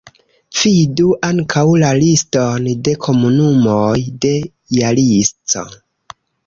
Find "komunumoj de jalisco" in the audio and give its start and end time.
3.07-5.71